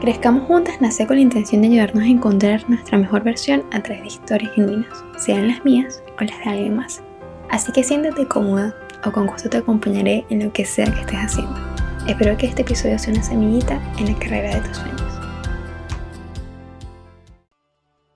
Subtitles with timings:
[0.00, 4.00] Crezcamos Juntas nace con la intención de ayudarnos a encontrar nuestra mejor versión a través
[4.00, 7.02] de historias genuinas, sean las mías o las de alguien más.
[7.50, 8.74] Así que siéntate cómoda
[9.04, 11.54] o con gusto te acompañaré en lo que sea que estés haciendo.
[12.08, 15.02] Espero que este episodio sea una semillita en la carrera de tus sueños.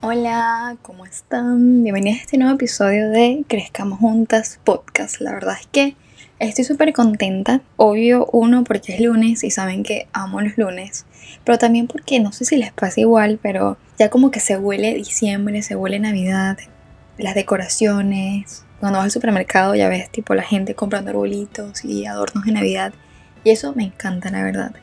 [0.01, 1.83] Hola, ¿cómo están?
[1.83, 5.21] Bienvenidos a este nuevo episodio de Crezcamos Juntas Podcast.
[5.21, 5.95] La verdad es que
[6.39, 7.61] Estoy súper contenta.
[7.77, 11.05] Obvio, uno, porque es lunes y saben que amo los lunes.
[11.43, 14.93] Pero también porque no sé si les pasa igual, pero ya como que se huele
[14.95, 16.57] diciembre, se huele Navidad,
[17.17, 18.65] las decoraciones.
[18.81, 22.93] Cuando vas al supermercado ya ves tipo la gente comprando arbolitos y adornos de Navidad.
[23.45, 24.75] Y eso me encanta, la verdad.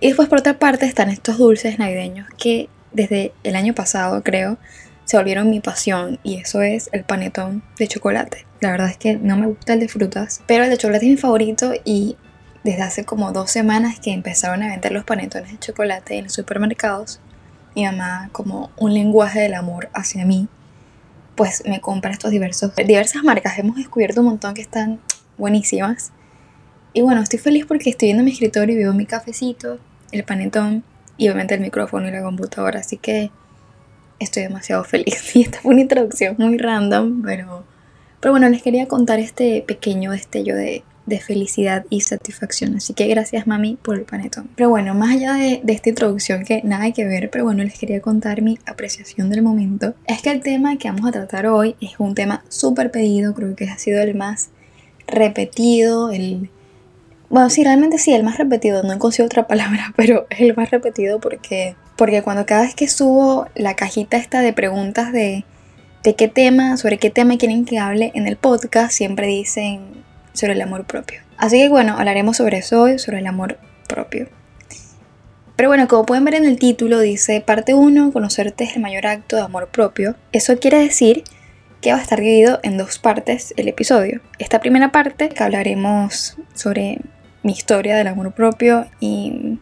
[0.00, 4.58] Y después por otra parte están estos dulces navideños que desde el año pasado creo
[5.04, 8.46] se volvieron mi pasión y eso es el panetón de chocolate.
[8.60, 11.10] La verdad es que no me gusta el de frutas, pero el de chocolate es
[11.10, 12.16] mi favorito y
[12.64, 16.32] desde hace como dos semanas que empezaron a vender los panetones de chocolate en los
[16.32, 17.20] supermercados,
[17.74, 20.48] mi mamá como un lenguaje del amor hacia mí,
[21.34, 23.58] pues me compra estos diversos, diversas marcas.
[23.58, 25.00] Hemos descubierto un montón que están
[25.38, 26.12] buenísimas.
[26.92, 29.78] Y bueno, estoy feliz porque estoy viendo mi escritorio y veo mi cafecito,
[30.12, 30.84] el panetón
[31.16, 32.80] y obviamente el micrófono y la computadora.
[32.80, 33.30] Así que
[34.22, 35.30] estoy demasiado feliz.
[35.34, 37.64] Y esta fue una introducción muy random, pero,
[38.20, 42.76] pero bueno, les quería contar este pequeño destello de, de felicidad y satisfacción.
[42.76, 44.48] Así que gracias mami por el panetón.
[44.54, 47.78] Pero bueno, más allá de, de, esta introducción que nada que ver, pero bueno, les
[47.78, 49.94] quería contar mi apreciación del momento.
[50.06, 53.56] Es que el tema que vamos a tratar hoy es un tema súper pedido, creo
[53.56, 54.50] que ha sido el más
[55.06, 56.50] repetido, el...
[57.28, 60.70] Bueno, sí, realmente sí, el más repetido, no he conseguido otra palabra, pero el más
[60.70, 65.44] repetido porque porque cuando cada vez que subo la cajita esta de preguntas de,
[66.02, 70.54] de qué tema, sobre qué tema quieren que hable en el podcast, siempre dicen sobre
[70.54, 71.20] el amor propio.
[71.36, 74.28] Así que bueno, hablaremos sobre eso hoy, sobre el amor propio.
[75.56, 79.06] Pero bueno, como pueden ver en el título, dice parte 1, conocerte es el mayor
[79.06, 80.16] acto de amor propio.
[80.32, 81.24] Eso quiere decir
[81.80, 84.22] que va a estar dividido en dos partes el episodio.
[84.38, 87.00] Esta primera parte, que hablaremos sobre
[87.42, 89.58] mi historia del amor propio y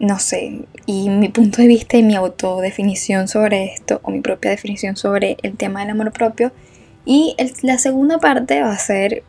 [0.00, 4.50] no sé, y mi punto de vista y mi autodefinición sobre esto, o mi propia
[4.50, 6.52] definición sobre el tema del amor propio.
[7.04, 9.22] Y la segunda parte va a ser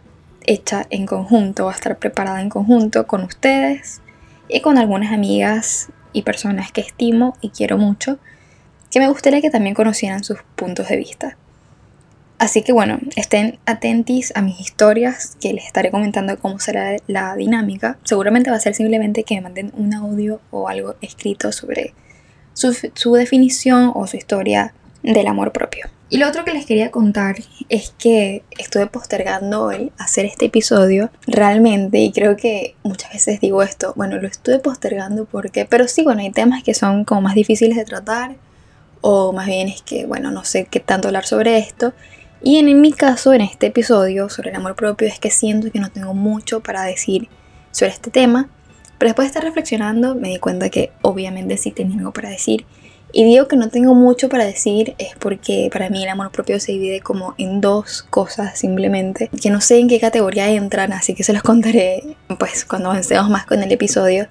[0.43, 4.01] hecha en conjunto, va a estar preparada en conjunto con ustedes
[4.47, 8.17] y con algunas amigas y personas que estimo y quiero mucho,
[8.89, 11.37] que me gustaría que también conocieran sus puntos de vista.
[12.41, 17.35] Así que bueno, estén atentis a mis historias que les estaré comentando cómo será la
[17.35, 17.99] dinámica.
[18.03, 21.93] Seguramente va a ser simplemente que me manden un audio o algo escrito sobre
[22.53, 25.85] su, definición o su historia del amor propio.
[26.09, 27.35] Y lo otro que les quería contar
[27.69, 33.61] es que estuve postergando el hacer este episodio realmente y creo que muchas veces digo
[33.61, 37.35] esto, bueno, lo estuve postergando porque, pero sí, bueno, hay temas que son como más
[37.35, 38.35] difíciles de tratar
[39.01, 41.93] o más bien es que, bueno, no sé qué tanto hablar sobre esto
[42.43, 45.79] y en mi caso, en este episodio sobre el amor propio, es que siento que
[45.79, 47.29] no tengo mucho para decir
[47.71, 48.49] sobre este tema,
[48.97, 52.65] pero después de estar reflexionando me di cuenta que obviamente sí tenía algo para decir.
[53.13, 56.59] Y digo que no tengo mucho para decir es porque para mí el amor propio
[56.59, 61.13] se divide como en dos cosas simplemente, que no sé en qué categoría entran, así
[61.13, 64.27] que se los contaré pues cuando avancemos más con el episodio.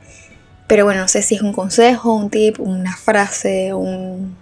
[0.66, 4.36] Pero bueno, no sé si es un consejo, un tip, una frase, un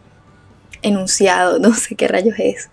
[0.83, 2.69] enunciado, no sé qué rayos es.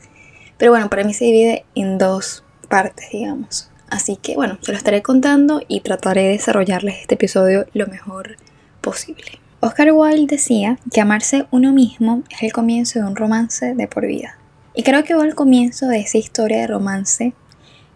[0.57, 3.69] Pero bueno, para mí se divide en dos partes, digamos.
[3.89, 8.37] Así que bueno, se lo estaré contando y trataré de desarrollarles este episodio lo mejor
[8.81, 9.39] posible.
[9.59, 14.05] Oscar Wilde decía que amarse uno mismo es el comienzo de un romance de por
[14.05, 14.37] vida.
[14.73, 17.33] Y creo que va el comienzo de esa historia de romance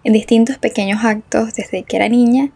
[0.04, 2.52] en distintos pequeños actos desde que era niña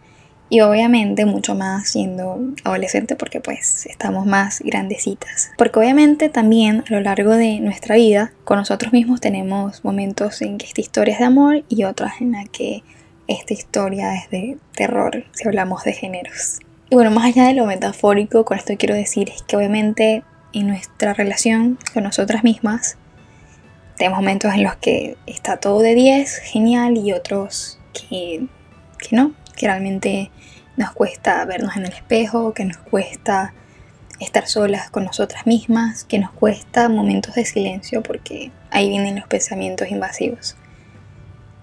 [0.53, 5.49] y obviamente mucho más siendo adolescente porque pues estamos más grandecitas.
[5.57, 10.59] Porque obviamente también a lo largo de nuestra vida con nosotros mismos tenemos momentos en
[10.59, 12.83] que esta historia es de amor y otras en la que
[13.27, 16.59] esta historia es de terror si hablamos de géneros.
[16.91, 20.23] Y bueno, más allá de lo metafórico, con esto quiero decir es que obviamente
[20.53, 22.99] en nuestra relación con nosotras mismas
[23.97, 28.45] tenemos momentos en los que está todo de 10, genial, y otros que,
[28.99, 30.31] que no, que realmente
[30.77, 33.53] nos cuesta vernos en el espejo, que nos cuesta
[34.19, 39.27] estar solas con nosotras mismas, que nos cuesta momentos de silencio porque ahí vienen los
[39.27, 40.55] pensamientos invasivos.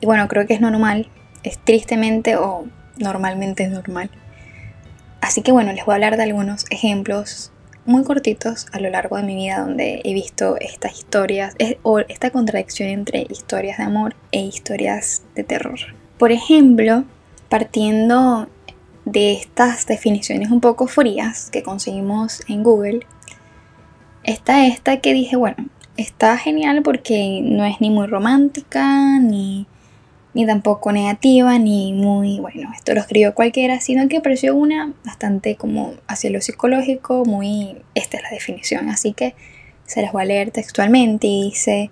[0.00, 1.08] Y bueno, creo que es normal,
[1.42, 2.66] es tristemente o
[2.98, 4.10] normalmente es normal.
[5.20, 7.52] Así que bueno, les voy a hablar de algunos ejemplos
[7.84, 12.30] muy cortitos a lo largo de mi vida donde he visto estas historias o esta
[12.30, 15.78] contradicción entre historias de amor e historias de terror.
[16.18, 17.04] Por ejemplo,
[17.50, 18.48] partiendo
[19.04, 23.00] de estas definiciones un poco frías que conseguimos en Google,
[24.22, 25.56] está esta que dije, bueno,
[25.96, 29.66] está genial porque no es ni muy romántica, ni,
[30.32, 35.56] ni tampoco negativa, ni muy, bueno, esto lo escribió cualquiera, sino que pareció una bastante
[35.56, 39.34] como hacia lo psicológico, muy, esta es la definición, así que
[39.86, 41.90] se las voy a leer textualmente y dice,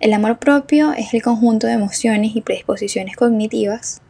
[0.00, 4.02] el amor propio es el conjunto de emociones y predisposiciones cognitivas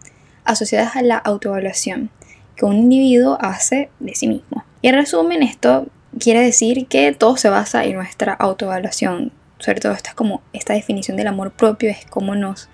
[0.48, 2.10] asociadas a la autoevaluación
[2.56, 4.64] que un individuo hace de sí mismo.
[4.82, 5.86] Y en resumen, esto
[6.18, 9.32] quiere decir que todo se basa en nuestra autoevaluación.
[9.58, 12.68] Sobre todo esta es como esta definición del amor propio es cómo nos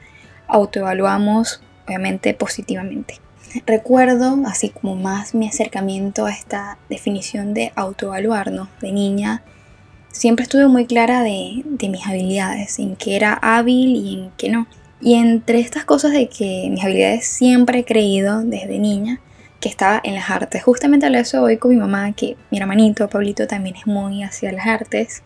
[0.49, 3.21] autoevaluamos obviamente positivamente.
[3.67, 9.43] Recuerdo así como más mi acercamiento a esta definición de autoevaluarnos de niña.
[10.11, 14.49] Siempre estuve muy clara de, de mis habilidades, en qué era hábil y en qué
[14.49, 14.67] no.
[15.05, 19.21] Y entre estas cosas de que mis habilidades siempre he creído desde niña
[19.61, 20.63] que estaba en las artes.
[20.63, 24.51] Justamente hablé eso hoy con mi mamá, que mi hermanito Pablito también es muy hacia
[24.51, 25.23] las artes,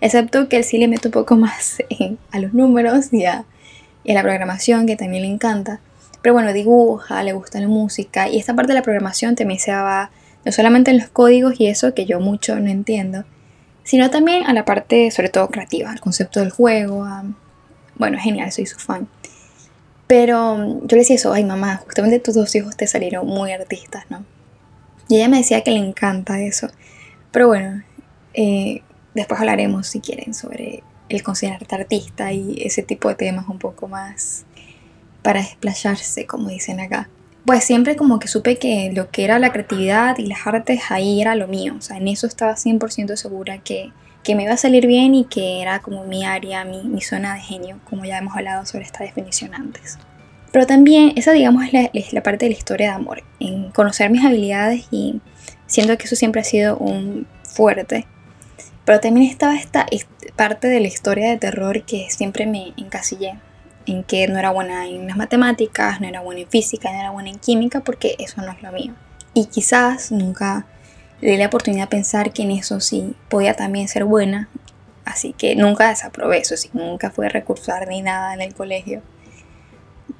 [0.00, 1.78] excepto que él sí le mete un poco más
[2.32, 3.44] a los números y a,
[4.04, 5.78] la programación, que también le encanta.
[6.22, 9.70] Pero bueno, dibuja, le gusta la música y esta parte de la programación también se
[9.70, 10.10] va
[10.44, 13.22] no solamente en los códigos y eso que yo mucho no entiendo,
[13.84, 17.06] sino también a la parte sobre todo creativa, al concepto del juego.
[17.94, 19.06] bueno, genial, soy su fan.
[20.10, 23.52] Pero mm, yo le decía eso, ay mamá, justamente tus dos hijos te salieron muy
[23.52, 24.24] artistas, ¿no?
[25.08, 26.68] Y ella me decía que le encanta eso.
[27.30, 27.84] Pero bueno,
[28.34, 28.82] eh,
[29.14, 33.86] después hablaremos si quieren sobre el considerarte artista y ese tipo de temas un poco
[33.86, 34.46] más
[35.22, 37.08] para desplayarse, como dicen acá.
[37.46, 41.20] Pues siempre como que supe que lo que era la creatividad y las artes ahí
[41.20, 41.76] era lo mío.
[41.78, 43.92] O sea, en eso estaba 100% segura que,
[44.22, 47.34] que, me iba a salir bien y que era como mi área, mi, mi zona
[47.34, 49.98] de genio, como ya hemos hablado sobre esta definición antes.
[50.52, 54.24] Pero también esa, digamos, es la, parte de la historia de amor, en conocer mis
[54.24, 55.20] habilidades y
[55.66, 58.06] siento que eso siempre ha sido un fuerte.
[58.84, 59.86] Pero también estaba esta
[60.34, 63.38] parte de la historia de terror que siempre me encasillé,
[63.86, 67.10] en que no era buena en las matemáticas, no era buena en física, no era
[67.10, 68.94] buena en química, porque eso no es lo mío.
[69.34, 70.66] Y quizás nunca
[71.20, 74.48] le di la oportunidad de pensar que en eso sí podía también ser buena,
[75.04, 79.02] así que nunca desaprobé eso, sí, nunca fui a recursar ni nada en el colegio.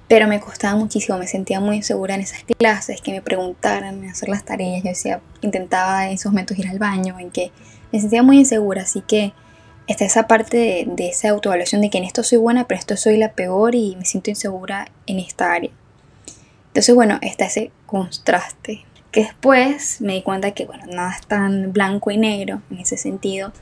[0.08, 4.28] Pero me costaba muchísimo, me sentía muy insegura en esas clases, que me preguntaran, hacer
[4.28, 7.52] las tareas, yo decía, intentaba en esos momentos ir al baño, en que
[7.92, 9.32] me sentía muy insegura, así que
[9.86, 13.16] está esa parte de, esa autoevaluación de que en esto soy buena, pero esto soy
[13.16, 15.70] la peor y me siento insegura en esta área.
[16.68, 21.72] Entonces, bueno, está ese contraste, que después me di cuenta que, bueno, nada es tan
[21.72, 23.52] blanco y negro en ese sentido,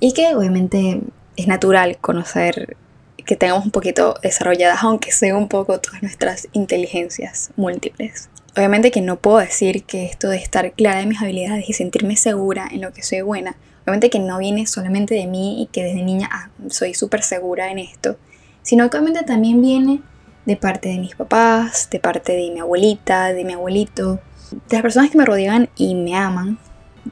[0.00, 1.00] y que obviamente
[1.36, 2.76] es natural conocer
[3.24, 8.28] que tengamos un poquito desarrolladas, aunque sea un poco todas nuestras inteligencias múltiples.
[8.56, 12.16] Obviamente que no puedo decir que esto de estar clara de mis habilidades y sentirme
[12.16, 15.84] segura en lo que soy buena, obviamente que no viene solamente de mí y que
[15.84, 18.16] desde niña ah, soy súper segura en esto,
[18.62, 20.00] sino que obviamente también viene
[20.46, 24.82] de parte de mis papás, de parte de mi abuelita, de mi abuelito, de las
[24.82, 26.58] personas que me rodeaban y me aman,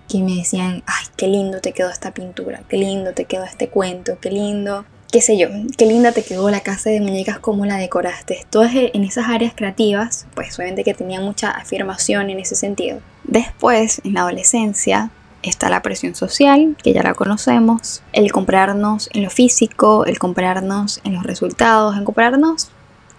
[0.08, 3.68] que me decían, ay, qué lindo te quedó esta pintura, qué lindo te quedó este
[3.68, 7.64] cuento, qué lindo qué sé yo, qué linda te quedó la casa de muñecas, cómo
[7.64, 8.44] la decoraste.
[8.50, 13.00] Todas e, en esas áreas creativas, pues obviamente que tenía mucha afirmación en ese sentido.
[13.24, 15.10] Después, en la adolescencia,
[15.42, 21.00] está la presión social, que ya la conocemos, el comprarnos en lo físico, el comprarnos
[21.04, 22.68] en los resultados, en comprarnos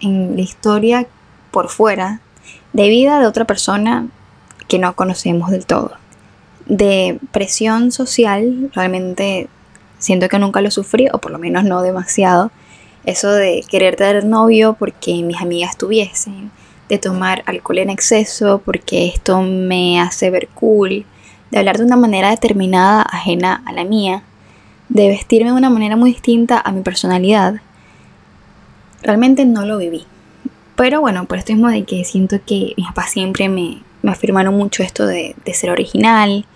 [0.00, 1.06] en la historia
[1.50, 2.20] por fuera
[2.72, 4.08] de vida de otra persona
[4.68, 5.92] que no conocemos del todo.
[6.66, 9.48] De presión social, realmente
[9.98, 12.50] siento que nunca lo sufrí, o por lo menos no demasiado.
[13.04, 16.50] Eso de querer tener novio porque mis amigas tuviesen,
[16.88, 21.04] de tomar alcohol en exceso porque esto me hace ver cool,
[21.50, 24.22] de hablar de una manera determinada ajena a la mía,
[24.88, 27.60] de vestirme de una manera muy distinta a mi personalidad.
[29.02, 30.04] Realmente no lo viví.
[30.80, 34.56] Pero bueno, por esto mismo de que siento que mis papás siempre me, me afirmaron
[34.56, 36.46] mucho esto de, de ser original,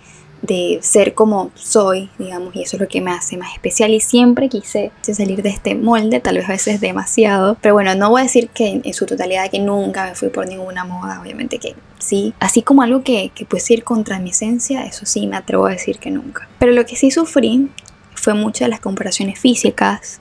[0.41, 3.93] de ser como soy, digamos, y eso es lo que me hace más especial.
[3.93, 8.09] Y siempre quise salir de este molde, tal vez a veces demasiado, pero bueno, no
[8.09, 11.59] voy a decir que en su totalidad que nunca me fui por ninguna moda, obviamente
[11.59, 15.37] que sí, así como algo que, que puede ir contra mi esencia, eso sí, me
[15.37, 16.49] atrevo a decir que nunca.
[16.57, 17.69] Pero lo que sí sufrí
[18.15, 20.19] fue muchas de las comparaciones físicas,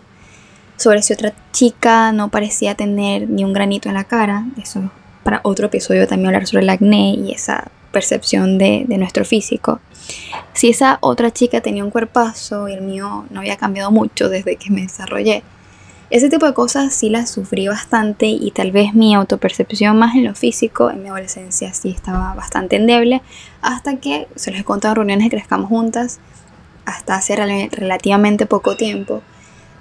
[0.77, 4.91] sobre si otra chica no parecía tener ni un granito en la cara, eso
[5.25, 9.81] para otro episodio también hablar sobre el acné y esa percepción de, nuestro físico.
[10.53, 14.57] Si esa otra chica tenía un cuerpazo y el mío no había cambiado mucho desde
[14.57, 15.43] que me desarrollé,
[16.11, 20.25] Ese tipo de cosas sí las sufrí bastante y tal vez mi autopercepción más en
[20.25, 23.23] lo físico en mi adolescencia sí estaba bastante endeble
[23.63, 26.21] hasta que se los he contado en reuniones que crezcamos juntas
[26.85, 29.23] hasta hace relativamente poco tiempo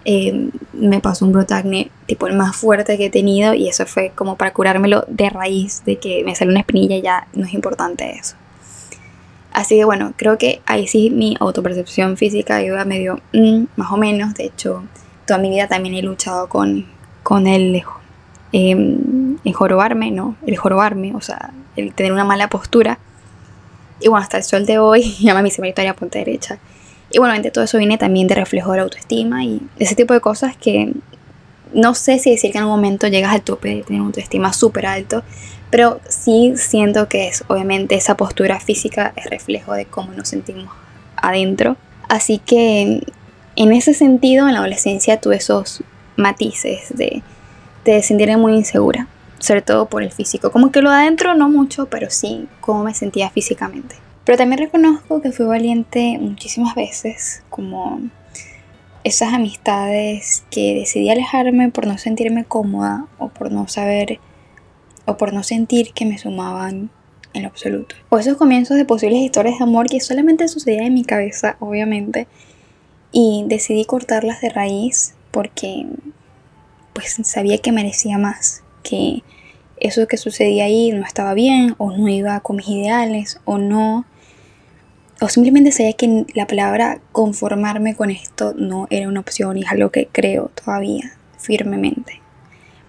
[0.05, 4.11] eh, me pasó un brotacne tipo el más fuerte que he tenido y eso fue
[4.13, 8.11] como para curármelo de raíz de que me salió una espinilla ya no es importante
[8.11, 8.35] eso.
[9.53, 13.97] Así que bueno, creo que ahí sí mi autopercepción física iba medio mm, más o
[13.97, 14.33] menos.
[14.33, 14.83] De hecho,
[15.27, 16.87] toda mi vida también he luchado con,
[17.21, 17.83] con el
[18.51, 20.35] eh, jorobarme, ¿no?
[20.45, 22.97] El jorobarme, o sea, el tener una mala postura.
[23.99, 26.57] Y bueno, hasta el sol de hoy, ya me hice mi historia a punta derecha.
[27.17, 30.57] Bueno, todo eso viene también de reflejo de la autoestima y ese tipo de cosas
[30.57, 30.93] que
[31.73, 34.53] no sé si decir que en algún momento llegas al tope de tener una autoestima
[34.53, 35.23] súper alto,
[35.69, 40.69] pero sí siento que es obviamente esa postura física es reflejo de cómo nos sentimos
[41.17, 41.77] adentro.
[42.09, 43.01] Así que
[43.55, 45.83] en ese sentido, en la adolescencia tuve esos
[46.15, 47.23] matices de,
[47.85, 49.07] de sentirme muy insegura,
[49.39, 50.51] sobre todo por el físico.
[50.51, 54.02] Como que lo de adentro no mucho, pero sí cómo me sentía físicamente.
[54.25, 57.99] Pero también reconozco que fui valiente muchísimas veces, como
[59.03, 64.19] esas amistades que decidí alejarme por no sentirme cómoda o por no saber
[65.05, 66.89] o por no sentir que me sumaban
[67.33, 67.95] en lo absoluto.
[68.09, 72.27] O esos comienzos de posibles historias de amor que solamente sucedían en mi cabeza, obviamente,
[73.11, 75.87] y decidí cortarlas de raíz porque
[76.93, 79.23] pues sabía que merecía más, que
[79.77, 84.05] eso que sucedía ahí no estaba bien o no iba con mis ideales o no
[85.23, 89.71] o simplemente sabía que la palabra conformarme con esto no era una opción y es
[89.71, 92.19] algo que creo todavía firmemente.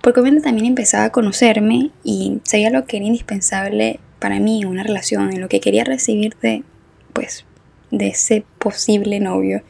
[0.03, 4.67] Porque obviamente también empezaba a conocerme y sabía lo que era indispensable para mí en
[4.67, 6.65] una relación, en lo que quería recibir de,
[7.13, 7.45] pues,
[7.93, 9.63] de ese posible novio.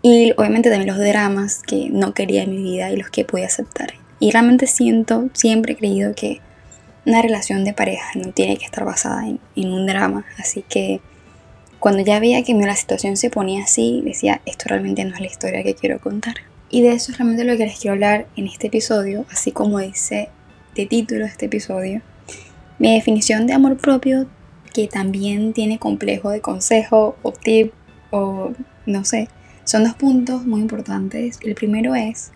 [0.00, 3.44] Y obviamente también los dramas que no quería en mi vida y los que podía
[3.44, 3.92] aceptar.
[4.20, 6.40] Y realmente siento, siempre he creído que
[7.04, 10.24] una relación de pareja no tiene que estar basada en, en un drama.
[10.38, 11.02] Así que
[11.80, 15.26] cuando ya veía que la situación se ponía así, decía, esto realmente no es la
[15.26, 16.34] historia que quiero contar.
[16.70, 19.78] Y de eso es realmente lo que les quiero hablar en este episodio, así como
[19.78, 20.28] dice
[20.74, 22.02] de título este episodio.
[22.78, 24.26] Mi definición de amor propio,
[24.74, 27.72] que también tiene complejo de consejo o tip
[28.10, 28.52] o
[28.86, 29.28] no sé,
[29.64, 31.38] son dos puntos muy importantes.
[31.42, 32.32] El primero es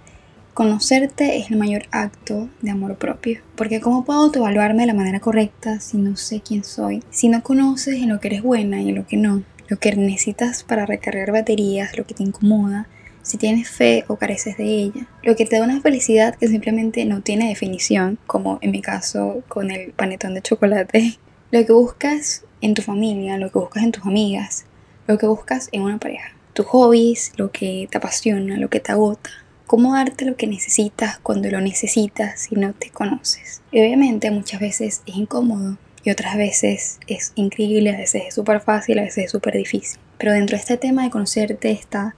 [0.54, 5.18] Conocerte es el mayor acto de amor propio, porque ¿cómo puedo autoevaluarme de la manera
[5.18, 7.02] correcta si no sé quién soy?
[7.10, 9.96] Si no conoces en lo que eres buena y en lo que no, lo que
[9.96, 12.86] necesitas para recargar baterías, lo que te incomoda,
[13.22, 17.06] si tienes fe o careces de ella, lo que te da una felicidad que simplemente
[17.06, 21.18] no tiene definición, como en mi caso con el panetón de chocolate,
[21.50, 24.66] lo que buscas en tu familia, lo que buscas en tus amigas,
[25.06, 28.92] lo que buscas en una pareja, tus hobbies, lo que te apasiona, lo que te
[28.92, 29.30] agota,
[29.72, 33.62] cómo darte lo que necesitas cuando lo necesitas si no te conoces.
[33.70, 38.60] Y obviamente muchas veces es incómodo y otras veces es increíble, a veces es súper
[38.60, 39.98] fácil, a veces es súper difícil.
[40.18, 42.16] Pero dentro de este tema de conocerte está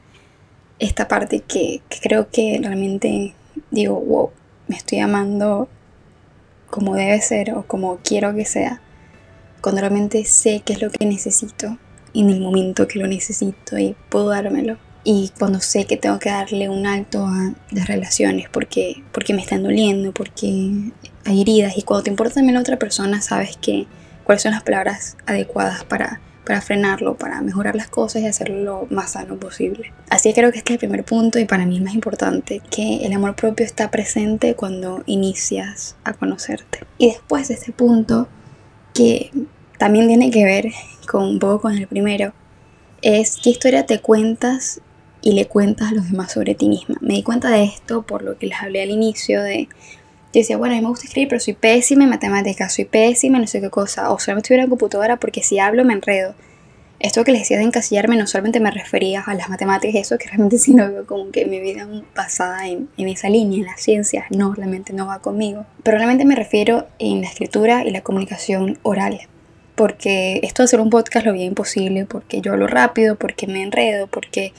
[0.81, 3.35] esta parte que, que creo que realmente
[3.71, 4.31] digo, wow,
[4.67, 5.69] me estoy amando
[6.71, 8.81] como debe ser o como quiero que sea.
[9.61, 11.79] Cuando realmente sé qué es lo que necesito
[12.15, 16.31] en el momento que lo necesito y puedo dármelo y cuando sé que tengo que
[16.31, 20.73] darle un alto a las relaciones porque, porque me están doliendo, porque
[21.27, 23.87] hay heridas y cuando te importa también la otra persona sabes que
[24.25, 28.87] cuáles son las palabras adecuadas para, para frenarlo, para mejorar las cosas y hacerlo lo
[28.91, 29.93] más sano posible.
[30.09, 32.63] Así que creo que este es el primer punto y para mí el más importante,
[32.71, 36.81] que el amor propio está presente cuando inicias a conocerte.
[36.97, 38.27] Y después de este punto,
[38.95, 39.31] que
[39.79, 40.73] también tiene que ver
[41.07, 42.33] con un poco con el primero,
[43.03, 44.81] es qué historia te cuentas
[45.25, 46.97] y le cuentas a los demás sobre ti misma.
[47.01, 49.69] Me di cuenta de esto por lo que les hablé al inicio de...
[50.35, 53.39] Yo decía, bueno, a mí me gusta escribir, pero soy pésima en matemáticas, soy pésima
[53.39, 56.35] en no sé qué cosa, o solamente estuviera en computadora porque si hablo me enredo.
[57.01, 60.19] Esto que les decía de encasillarme no solamente me refería a las matemáticas y eso,
[60.19, 63.65] que realmente sí no veo como que mi vida basada en, en esa línea, en
[63.65, 65.65] las ciencias, no, realmente no va conmigo.
[65.83, 69.21] Pero realmente me refiero en la escritura y la comunicación oral
[69.75, 73.61] porque esto de hacer un podcast lo veía imposible, porque yo hablo rápido, porque me
[73.61, 74.53] enredo, porque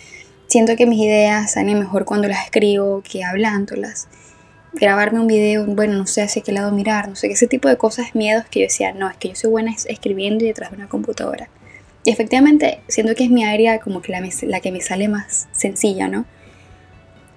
[0.56, 4.08] Siento que mis ideas salen mejor cuando las escribo que hablándolas.
[4.72, 7.76] Grabarme un video, bueno, no sé hacia qué lado mirar, no sé, ese tipo de
[7.76, 10.78] cosas, miedos que yo decía, no, es que yo soy buena escribiendo y detrás de
[10.78, 11.50] una computadora.
[12.06, 16.08] Y efectivamente, siento que es mi área como que la, que me sale más sencilla,
[16.08, 16.24] ¿no?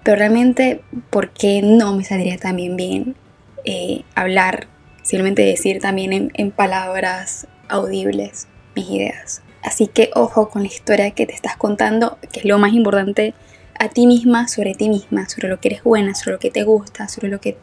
[0.05, 3.17] Pero realmente, ¿por qué no me saldría también bien
[3.65, 4.69] eh, hablar,
[5.03, 8.47] simplemente decir también en palabras audibles
[8.77, 9.43] mis ideas?
[9.63, 13.35] Así que ojo con la historia que te estás contando, que es lo más importante
[13.79, 16.65] a ti misma sobre ti misma, sobre lo que eres buena, sobre lo que te
[16.65, 17.57] gusta, sobre lo que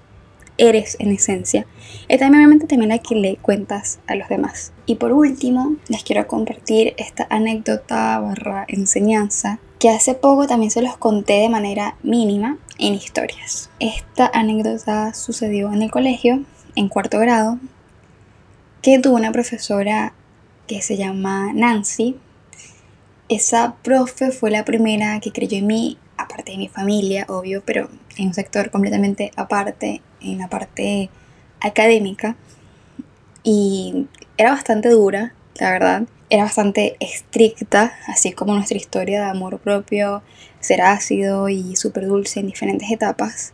[0.57, 1.65] eres en esencia.
[2.07, 4.71] Y también obviamente también la que le cuentas a los demás.
[4.85, 10.81] Y por último, les quiero compartir esta anécdota barra enseñanza que hace poco también se
[10.81, 13.69] los conté de manera mínima en historias.
[13.79, 16.43] Esta anécdota sucedió en el colegio,
[16.75, 17.59] en cuarto grado,
[18.81, 20.13] que tuvo una profesora
[20.67, 22.17] que se llama Nancy.
[23.29, 27.89] Esa profe fue la primera que creyó en mí, aparte de mi familia, obvio, pero
[28.17, 31.09] en un sector completamente aparte, en la parte
[31.59, 32.35] académica.
[33.43, 34.07] Y
[34.37, 36.03] era bastante dura, la verdad.
[36.29, 40.23] Era bastante estricta, así como nuestra historia de amor propio,
[40.59, 43.53] ser ácido y súper dulce en diferentes etapas.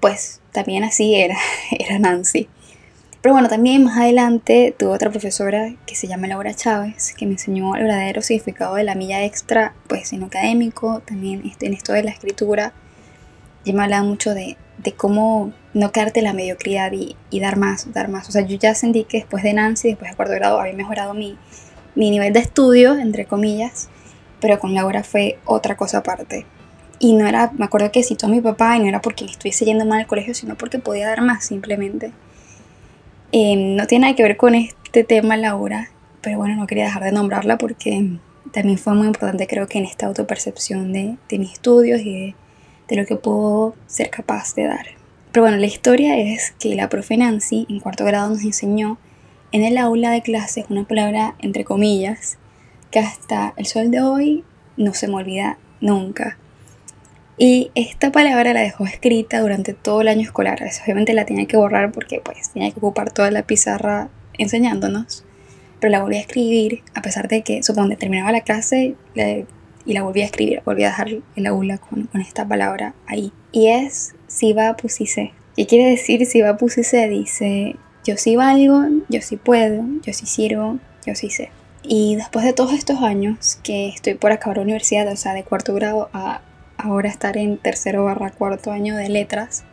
[0.00, 1.36] Pues también así era,
[1.70, 2.48] era Nancy.
[3.22, 7.32] Pero bueno, también más adelante tuve otra profesora que se llama Laura Chávez, que me
[7.32, 11.92] enseñó el verdadero significado de la milla extra, pues en lo académico, también en esto
[11.92, 12.72] de la escritura.
[13.64, 17.56] Y me hablaba mucho de, de cómo no quedarte en la mediocridad y, y, dar
[17.56, 18.28] más, dar más.
[18.28, 21.14] O sea, yo ya sentí que después de Nancy, después de cuarto grado, había mejorado
[21.14, 21.38] mi,
[21.94, 23.88] mi nivel de estudio, entre comillas,
[24.40, 26.44] pero con Laura fue otra cosa aparte.
[26.98, 29.30] Y no era, me acuerdo que citó a mi papá y no era porque me
[29.30, 32.12] estuviese yendo mal al colegio, sino porque podía dar más simplemente.
[33.32, 37.04] Em, no tiene nada que ver con este tema Laura, pero bueno, no quería dejar
[37.04, 38.18] de nombrarla porque
[38.52, 42.34] también fue muy importante creo que en esta autopercepción de, de mis estudios y de,
[42.88, 44.86] de, lo que puedo ser capaz de dar.
[45.32, 48.98] Pero bueno, la historia es que la profe Nancy en cuarto grado nos enseñó
[49.50, 52.36] en el aula de clases una palabra entre comillas
[52.90, 54.44] que hasta el sol de hoy
[54.76, 56.36] no se me olvida nunca.
[57.38, 60.60] Y esta palabra la dejó escrita durante todo el año escolar.
[60.84, 65.24] obviamente la tenía que borrar porque pues tenía que ocupar toda la pizarra enseñándonos.
[65.80, 70.02] Pero la volví a escribir a pesar de que, supongo, terminaba la clase y la
[70.02, 70.62] volví a escribir.
[70.64, 73.32] Volví a dejar el aula con, con esta palabra ahí.
[73.50, 75.32] Y es Siva Pusise.
[75.56, 77.08] ¿Qué quiere decir Siva Pusise?
[77.08, 81.50] Dice, yo sí valgo, yo sí puedo, yo sí sirvo, yo sí sé.
[81.82, 85.42] Y después de todos estos años que estoy por acabar la universidad, o sea, de
[85.42, 86.42] cuarto grado a
[86.82, 89.64] ahora estar en tercero barra cuarto año de letras,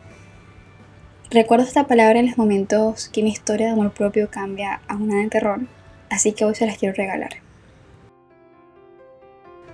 [1.30, 5.16] recuerdo esta palabra en los momentos que mi historia de amor propio cambia a una
[5.20, 5.60] de terror,
[6.08, 7.30] así que hoy se las quiero regalar.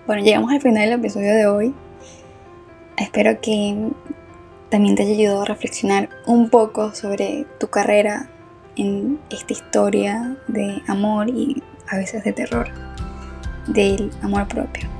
[0.06, 1.74] Bueno, llegamos al final del episodio de hoy.
[2.96, 3.90] Espero que
[4.70, 8.30] también te haya ayudado a reflexionar un poco sobre tu carrera
[8.76, 12.68] en esta historia de amor y a veces de terror
[13.66, 14.95] del amor propio.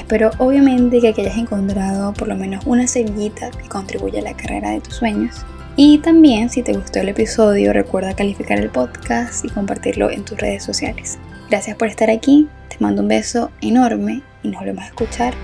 [0.00, 4.70] Espero obviamente que hayas encontrado por lo menos una semillita que contribuya a la carrera
[4.70, 5.44] de tus sueños.
[5.76, 10.38] Y también si te gustó el episodio recuerda calificar el podcast y compartirlo en tus
[10.38, 11.18] redes sociales.
[11.50, 15.34] Gracias por estar aquí, te mando un beso enorme y nos volvemos a escuchar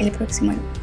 [0.00, 0.73] el próximo lunes.